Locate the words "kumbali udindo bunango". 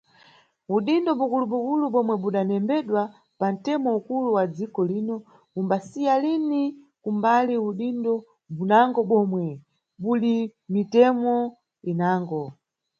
7.03-9.01